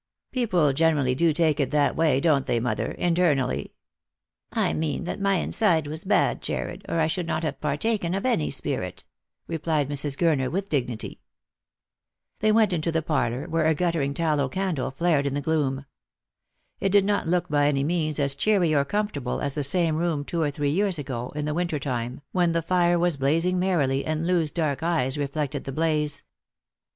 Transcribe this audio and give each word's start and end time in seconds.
"People 0.31 0.73
generally 0.73 1.13
do 1.13 1.31
take 1.31 1.59
it 1.59 1.69
that 1.69 1.95
way, 1.95 2.19
don't 2.19 2.47
they, 2.47 2.59
mother, 2.59 2.87
internally?"" 2.93 3.75
I 4.67 4.73
mean 4.73 5.03
that 5.03 5.21
my 5.21 5.35
inside 5.35 5.85
was 5.85 6.05
bad, 6.05 6.41
Jarred, 6.41 6.83
or 6.89 6.99
I 6.99 7.05
should 7.05 7.27
not 7.27 7.43
have 7.43 7.61
partaken 7.61 8.15
of 8.15 8.25
any 8.25 8.49
spirit," 8.49 9.03
replied 9.45 9.89
Mrs. 9.89 10.17
Gurner 10.17 10.51
with 10.51 10.69
dignity. 10.69 11.21
They 12.39 12.51
went 12.51 12.73
into 12.73 12.91
the 12.91 13.03
parlour, 13.03 13.47
where 13.47 13.67
a 13.67 13.75
guttering 13.75 14.15
tallow 14.15 14.49
candle 14.49 14.89
flared 14.89 15.27
in 15.27 15.35
the 15.35 15.39
gloom. 15.39 15.85
It 16.79 16.89
did 16.89 17.05
not 17.05 17.27
look 17.27 17.47
by 17.47 17.67
any 17.67 17.83
means 17.83 18.17
as 18.17 18.33
cheery 18.33 18.73
or 18.73 18.83
comfortable 18.83 19.39
as 19.39 19.53
the 19.53 19.63
same 19.63 19.97
room 19.97 20.25
two 20.25 20.41
or 20.41 20.49
three 20.49 20.71
years 20.71 20.97
ago, 20.97 21.31
in 21.35 21.45
the 21.45 21.53
winter 21.53 21.77
time, 21.77 22.21
when 22.31 22.53
the 22.53 22.63
fire 22.63 22.97
was 22.97 23.17
blazing 23.17 23.59
merrily, 23.59 24.03
and 24.03 24.25
Loo's 24.25 24.49
dark 24.49 24.81
eyes 24.81 25.15
reflected 25.19 25.65
the 25.65 25.71
blaze. 25.71 26.23